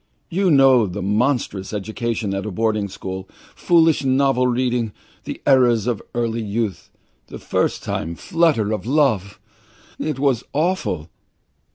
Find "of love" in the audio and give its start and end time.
8.73-9.39